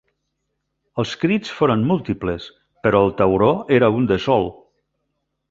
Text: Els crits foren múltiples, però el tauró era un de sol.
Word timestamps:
Els 1.03 1.11
crits 1.23 1.51
foren 1.57 1.83
múltiples, 1.91 2.47
però 2.87 3.03
el 3.09 3.15
tauró 3.21 3.51
era 3.79 3.93
un 4.01 4.09
de 4.15 4.21
sol. 4.27 4.51